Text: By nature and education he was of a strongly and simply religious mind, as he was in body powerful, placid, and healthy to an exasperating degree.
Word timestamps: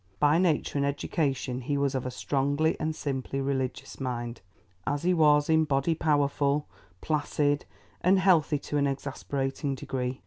By 0.19 0.39
nature 0.39 0.79
and 0.79 0.85
education 0.87 1.61
he 1.61 1.77
was 1.77 1.93
of 1.93 2.07
a 2.07 2.09
strongly 2.09 2.75
and 2.79 2.95
simply 2.95 3.39
religious 3.39 3.99
mind, 3.99 4.41
as 4.87 5.03
he 5.03 5.13
was 5.13 5.47
in 5.47 5.63
body 5.63 5.93
powerful, 5.93 6.65
placid, 7.01 7.65
and 8.01 8.17
healthy 8.17 8.57
to 8.57 8.77
an 8.77 8.87
exasperating 8.87 9.75
degree. 9.75 10.19